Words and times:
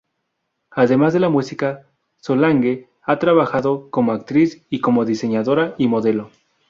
Además 0.71 1.13
de 1.13 1.19
la 1.19 1.29
música, 1.29 1.85
Solange 2.17 2.89
ha 3.03 3.19
trabajado 3.19 3.91
como 3.91 4.13
actriz 4.13 4.65
y 4.67 4.81
como 4.81 5.05
diseñadora 5.05 5.75
y 5.77 5.87
modelo. 5.87 6.31